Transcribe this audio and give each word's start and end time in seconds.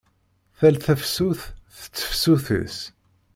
Tal 0.57 0.75
tafsut, 0.83 1.41
s 1.79 1.81
tefsut-is. 1.87 2.77